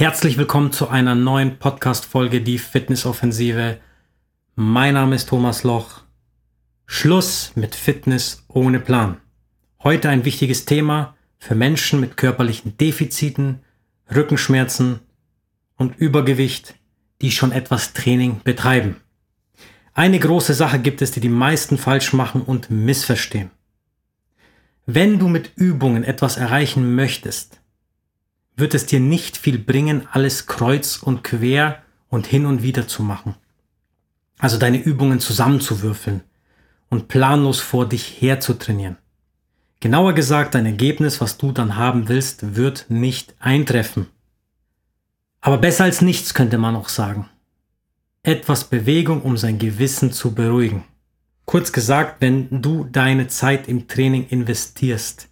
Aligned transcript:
Herzlich 0.00 0.38
willkommen 0.38 0.72
zu 0.72 0.88
einer 0.88 1.14
neuen 1.14 1.58
Podcast-Folge, 1.58 2.40
die 2.40 2.56
Fitnessoffensive. 2.56 3.80
Mein 4.54 4.94
Name 4.94 5.14
ist 5.14 5.28
Thomas 5.28 5.62
Loch. 5.62 6.00
Schluss 6.86 7.52
mit 7.54 7.74
Fitness 7.74 8.42
ohne 8.48 8.80
Plan. 8.80 9.18
Heute 9.82 10.08
ein 10.08 10.24
wichtiges 10.24 10.64
Thema 10.64 11.16
für 11.36 11.54
Menschen 11.54 12.00
mit 12.00 12.16
körperlichen 12.16 12.78
Defiziten, 12.78 13.60
Rückenschmerzen 14.10 15.00
und 15.76 15.98
Übergewicht, 15.98 16.76
die 17.20 17.30
schon 17.30 17.52
etwas 17.52 17.92
Training 17.92 18.40
betreiben. 18.42 18.96
Eine 19.92 20.18
große 20.18 20.54
Sache 20.54 20.78
gibt 20.78 21.02
es, 21.02 21.10
die 21.10 21.20
die 21.20 21.28
meisten 21.28 21.76
falsch 21.76 22.14
machen 22.14 22.40
und 22.40 22.70
missverstehen. 22.70 23.50
Wenn 24.86 25.18
du 25.18 25.28
mit 25.28 25.52
Übungen 25.56 26.04
etwas 26.04 26.38
erreichen 26.38 26.94
möchtest, 26.94 27.59
wird 28.60 28.74
es 28.74 28.86
dir 28.86 29.00
nicht 29.00 29.36
viel 29.36 29.58
bringen, 29.58 30.06
alles 30.12 30.46
kreuz 30.46 30.98
und 30.98 31.24
quer 31.24 31.82
und 32.08 32.26
hin 32.26 32.46
und 32.46 32.62
wieder 32.62 32.86
zu 32.86 33.02
machen. 33.02 33.34
Also 34.38 34.58
deine 34.58 34.78
Übungen 34.78 35.20
zusammenzuwürfeln 35.20 36.22
und 36.88 37.08
planlos 37.08 37.60
vor 37.60 37.88
dich 37.88 38.20
her 38.20 38.40
zu 38.40 38.54
trainieren. 38.54 38.96
Genauer 39.80 40.12
gesagt, 40.12 40.54
dein 40.54 40.66
Ergebnis, 40.66 41.20
was 41.20 41.38
du 41.38 41.52
dann 41.52 41.76
haben 41.76 42.08
willst, 42.08 42.54
wird 42.54 42.86
nicht 42.88 43.34
eintreffen. 43.38 44.06
Aber 45.40 45.56
besser 45.56 45.84
als 45.84 46.02
nichts 46.02 46.34
könnte 46.34 46.58
man 46.58 46.76
auch 46.76 46.90
sagen. 46.90 47.28
Etwas 48.22 48.64
Bewegung, 48.64 49.22
um 49.22 49.38
sein 49.38 49.58
Gewissen 49.58 50.12
zu 50.12 50.34
beruhigen. 50.34 50.84
Kurz 51.46 51.72
gesagt, 51.72 52.20
wenn 52.20 52.62
du 52.62 52.84
deine 52.84 53.28
Zeit 53.28 53.66
im 53.66 53.88
Training 53.88 54.26
investierst, 54.28 55.28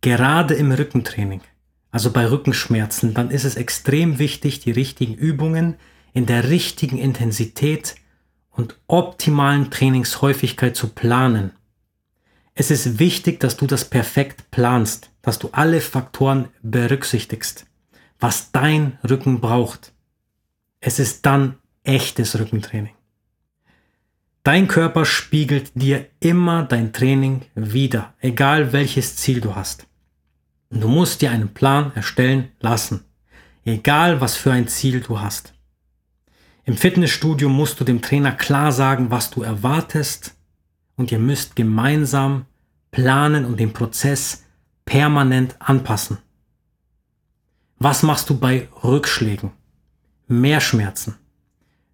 gerade 0.00 0.54
im 0.54 0.72
Rückentraining, 0.72 1.42
also 1.90 2.12
bei 2.12 2.28
Rückenschmerzen, 2.28 3.14
dann 3.14 3.30
ist 3.30 3.44
es 3.44 3.56
extrem 3.56 4.18
wichtig, 4.18 4.60
die 4.60 4.70
richtigen 4.70 5.14
Übungen 5.14 5.76
in 6.12 6.26
der 6.26 6.48
richtigen 6.48 6.98
Intensität 6.98 7.96
und 8.50 8.76
optimalen 8.86 9.70
Trainingshäufigkeit 9.70 10.76
zu 10.76 10.88
planen. 10.88 11.52
Es 12.54 12.70
ist 12.70 12.98
wichtig, 12.98 13.40
dass 13.40 13.56
du 13.56 13.66
das 13.66 13.84
perfekt 13.84 14.50
planst, 14.50 15.10
dass 15.22 15.38
du 15.38 15.48
alle 15.52 15.80
Faktoren 15.80 16.48
berücksichtigst, 16.62 17.66
was 18.18 18.52
dein 18.52 18.98
Rücken 19.08 19.40
braucht. 19.40 19.92
Es 20.80 20.98
ist 20.98 21.26
dann 21.26 21.58
echtes 21.84 22.38
Rückentraining. 22.38 22.94
Dein 24.42 24.68
Körper 24.68 25.04
spiegelt 25.04 25.72
dir 25.74 26.06
immer 26.18 26.62
dein 26.64 26.92
Training 26.92 27.42
wieder, 27.54 28.14
egal 28.20 28.72
welches 28.72 29.16
Ziel 29.16 29.40
du 29.40 29.54
hast. 29.54 29.86
Du 30.70 30.86
musst 30.86 31.20
dir 31.20 31.32
einen 31.32 31.52
Plan 31.52 31.92
erstellen 31.96 32.52
lassen, 32.60 33.04
egal 33.64 34.20
was 34.20 34.36
für 34.36 34.52
ein 34.52 34.68
Ziel 34.68 35.00
du 35.00 35.20
hast. 35.20 35.52
Im 36.64 36.76
Fitnessstudio 36.76 37.48
musst 37.48 37.80
du 37.80 37.84
dem 37.84 38.00
Trainer 38.00 38.30
klar 38.30 38.70
sagen, 38.70 39.10
was 39.10 39.30
du 39.30 39.42
erwartest 39.42 40.36
und 40.96 41.10
ihr 41.10 41.18
müsst 41.18 41.56
gemeinsam 41.56 42.46
planen 42.92 43.44
und 43.44 43.58
den 43.58 43.72
Prozess 43.72 44.44
permanent 44.84 45.56
anpassen. 45.58 46.18
Was 47.78 48.04
machst 48.04 48.30
du 48.30 48.38
bei 48.38 48.68
Rückschlägen? 48.84 49.50
Mehr 50.28 50.60
Schmerzen. 50.60 51.16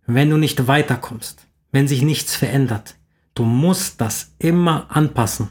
Wenn 0.07 0.29
du 0.29 0.37
nicht 0.37 0.67
weiterkommst, 0.67 1.47
wenn 1.73 1.89
sich 1.89 2.03
nichts 2.03 2.37
verändert, 2.37 2.97
du 3.35 3.45
musst 3.45 4.01
das 4.03 4.35
immer 4.39 4.91
anpassen. 4.91 5.49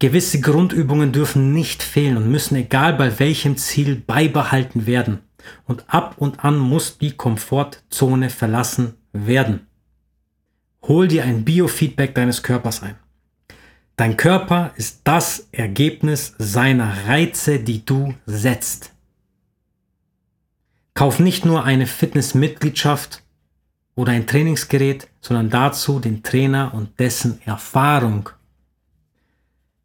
Gewisse 0.00 0.40
Grundübungen 0.40 1.10
dürfen 1.10 1.52
nicht 1.52 1.82
fehlen 1.82 2.16
und 2.16 2.30
müssen 2.30 2.54
egal 2.54 2.94
bei 2.94 3.18
welchem 3.18 3.56
Ziel 3.56 3.96
beibehalten 3.96 4.86
werden. 4.86 5.20
Und 5.64 5.84
ab 5.88 6.14
und 6.18 6.44
an 6.44 6.58
muss 6.58 6.98
die 6.98 7.12
Komfortzone 7.12 8.30
verlassen 8.30 8.94
werden. 9.12 9.66
Hol 10.82 11.08
dir 11.08 11.24
ein 11.24 11.44
Biofeedback 11.44 12.14
deines 12.14 12.42
Körpers 12.42 12.82
ein. 12.82 12.96
Dein 13.96 14.16
Körper 14.16 14.72
ist 14.76 15.00
das 15.02 15.48
Ergebnis 15.50 16.34
seiner 16.38 17.08
Reize, 17.08 17.58
die 17.58 17.84
du 17.84 18.14
setzt. 18.26 18.92
Kauf 20.94 21.18
nicht 21.18 21.44
nur 21.44 21.64
eine 21.64 21.86
Fitnessmitgliedschaft 21.86 23.24
oder 23.96 24.12
ein 24.12 24.28
Trainingsgerät, 24.28 25.08
sondern 25.20 25.50
dazu 25.50 25.98
den 25.98 26.22
Trainer 26.22 26.72
und 26.74 27.00
dessen 27.00 27.42
Erfahrung 27.44 28.30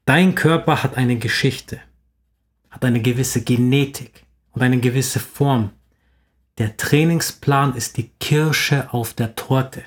Dein 0.06 0.36
Körper 0.36 0.84
hat 0.84 0.98
eine 0.98 1.16
Geschichte, 1.16 1.80
hat 2.70 2.84
eine 2.84 3.02
gewisse 3.02 3.42
Genetik 3.42 4.26
und 4.52 4.62
eine 4.62 4.82
gewisse 4.82 5.22
Form. 5.22 5.72
Der 6.58 6.76
Trainingsplan 6.76 7.74
ist 7.78 7.96
die 7.96 8.10
Kirsche 8.20 8.94
auf 8.94 9.14
der 9.14 9.36
Torte. 9.36 9.82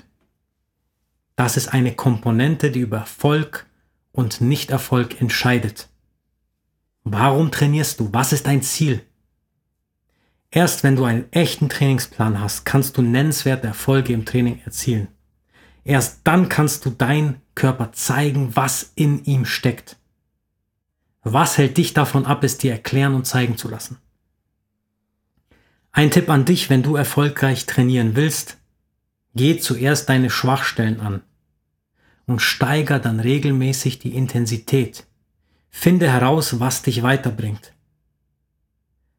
Das 1.37 1.59
ist 1.59 1.69
eine 1.69 1.95
Komponente, 1.95 2.71
die 2.71 2.81
über 2.81 2.97
Erfolg 2.97 3.67
und 4.11 4.41
Nichterfolg 4.41 5.21
entscheidet. 5.21 5.91
Warum 7.05 7.51
trainierst 7.51 8.01
du? 8.01 8.09
Was 8.15 8.33
ist 8.33 8.47
dein 8.47 8.63
Ziel? 8.63 9.03
Erst 10.51 10.83
wenn 10.83 10.97
du 10.97 11.05
einen 11.05 11.31
echten 11.31 11.69
Trainingsplan 11.69 12.41
hast, 12.41 12.65
kannst 12.65 12.97
du 12.97 13.03
nennenswerte 13.03 13.67
Erfolge 13.67 14.15
im 14.15 14.25
Training 14.25 14.63
erzielen. 14.65 15.09
Erst 15.85 16.21
dann 16.25 16.49
kannst 16.49 16.87
du 16.87 16.91
dein 16.91 17.43
Körper 17.55 17.93
zeigen, 17.93 18.57
was 18.57 18.93
in 18.95 19.23
ihm 19.25 19.45
steckt. 19.45 19.99
Was 21.29 21.59
hält 21.59 21.77
dich 21.77 21.93
davon 21.93 22.25
ab, 22.25 22.45
es 22.45 22.57
dir 22.57 22.71
erklären 22.71 23.17
und 23.17 23.27
zeigen 23.27 23.57
zu 23.57 23.69
lassen? 23.69 23.99
Ein 25.91 26.13
Tipp 26.13 26.31
an 26.31 26.45
dich, 26.45 26.71
wenn 26.71 26.85
du 26.85 26.95
erfolgreich 26.95 27.67
trainieren 27.67 28.15
willst, 28.15 28.59
geh 29.35 29.59
zuerst 29.59 30.09
deine 30.09 30.31
Schwachstellen 30.31 31.01
an 31.01 31.23
und 32.27 32.43
steiger 32.43 33.01
dann 33.01 33.19
regelmäßig 33.19 33.99
die 33.99 34.15
Intensität. 34.15 35.05
Finde 35.69 36.13
heraus, 36.13 36.61
was 36.61 36.83
dich 36.83 37.03
weiterbringt. 37.03 37.75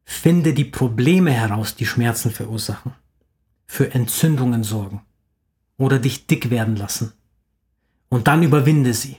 Finde 0.06 0.54
die 0.54 0.64
Probleme 0.64 1.32
heraus, 1.32 1.76
die 1.76 1.86
Schmerzen 1.86 2.32
verursachen, 2.32 2.94
für 3.66 3.94
Entzündungen 3.94 4.64
sorgen 4.64 5.02
oder 5.76 6.00
dich 6.00 6.26
dick 6.26 6.52
werden 6.52 6.78
lassen. 6.78 7.12
Und 8.08 8.30
dann 8.30 8.44
überwinde 8.44 8.94
sie. 8.94 9.18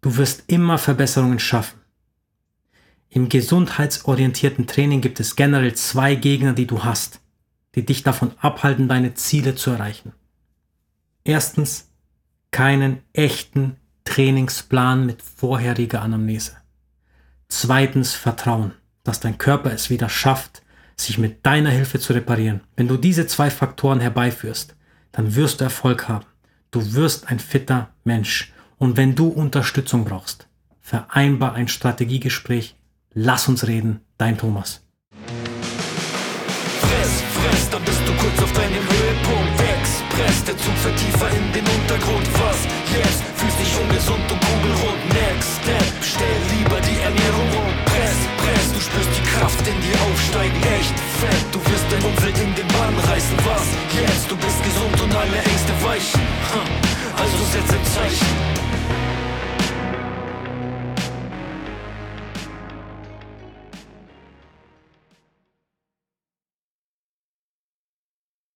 Du 0.00 0.16
wirst 0.16 0.42
immer 0.48 0.78
Verbesserungen 0.78 1.38
schaffen. 1.38 1.81
Im 3.14 3.28
gesundheitsorientierten 3.28 4.66
Training 4.66 5.02
gibt 5.02 5.20
es 5.20 5.36
generell 5.36 5.74
zwei 5.74 6.14
Gegner, 6.14 6.54
die 6.54 6.66
du 6.66 6.82
hast, 6.82 7.20
die 7.74 7.84
dich 7.84 8.02
davon 8.02 8.32
abhalten, 8.40 8.88
deine 8.88 9.12
Ziele 9.12 9.54
zu 9.54 9.70
erreichen. 9.70 10.12
Erstens, 11.22 11.90
keinen 12.52 13.02
echten 13.12 13.76
Trainingsplan 14.04 15.04
mit 15.04 15.20
vorheriger 15.20 16.00
Anamnese. 16.00 16.56
Zweitens, 17.48 18.14
Vertrauen, 18.14 18.72
dass 19.04 19.20
dein 19.20 19.36
Körper 19.36 19.72
es 19.72 19.90
wieder 19.90 20.08
schafft, 20.08 20.62
sich 20.96 21.18
mit 21.18 21.44
deiner 21.44 21.70
Hilfe 21.70 21.98
zu 21.98 22.14
reparieren. 22.14 22.62
Wenn 22.76 22.88
du 22.88 22.96
diese 22.96 23.26
zwei 23.26 23.50
Faktoren 23.50 24.00
herbeiführst, 24.00 24.74
dann 25.12 25.34
wirst 25.34 25.60
du 25.60 25.64
Erfolg 25.64 26.08
haben. 26.08 26.24
Du 26.70 26.94
wirst 26.94 27.28
ein 27.28 27.40
fitter 27.40 27.90
Mensch. 28.04 28.54
Und 28.78 28.96
wenn 28.96 29.14
du 29.14 29.28
Unterstützung 29.28 30.06
brauchst, 30.06 30.48
vereinbar 30.80 31.52
ein 31.52 31.68
Strategiegespräch 31.68 32.74
Lass 33.14 33.46
uns 33.46 33.66
reden, 33.66 34.00
dein 34.16 34.38
Thomas. 34.38 34.80
Fress, 36.80 37.12
fress, 37.36 37.68
dann 37.70 37.84
bist 37.84 38.00
du 38.06 38.12
kurz 38.16 38.42
auf 38.42 38.52
deinem 38.56 38.80
Höhepunkt. 38.88 39.52
Express, 39.60 40.44
der 40.48 40.56
Zug 40.56 40.72
fährt 40.80 40.96
tiefer 40.96 41.28
in 41.28 41.52
den 41.52 41.66
Untergrund. 41.76 42.24
Was 42.40 42.64
jetzt? 42.88 43.20
Fühlst 43.36 43.60
dich 43.60 43.72
ungesund 43.84 44.24
und 44.32 44.40
kugelrund. 44.40 45.02
Next 45.12 45.60
Step, 45.60 45.92
stell 46.00 46.40
lieber 46.56 46.80
die 46.80 47.04
Ernährung 47.04 47.48
um. 47.60 47.72
Press, 47.84 48.16
press, 48.40 48.72
du 48.72 48.80
spürst 48.80 49.12
die 49.12 49.26
Kraft 49.36 49.60
in 49.60 49.76
dir 49.84 49.98
aufsteigen. 50.08 50.56
Echt 50.80 50.96
fett, 51.20 51.44
du 51.52 51.60
wirst 51.68 51.84
dein 51.92 52.02
Umfeld 52.08 52.38
in 52.40 52.54
den 52.56 52.68
Bann 52.72 52.96
reißen. 53.12 53.36
Was 53.44 53.68
jetzt? 53.92 54.24
Du 54.30 54.36
bist 54.40 54.56
gesund 54.64 54.96
und 55.04 55.12
alle 55.12 55.36
Ängste 55.36 55.72
weichen. 55.84 56.24
Also 57.20 57.36
setz 57.52 57.68
ein 57.76 57.84
Zeichen. 57.92 58.61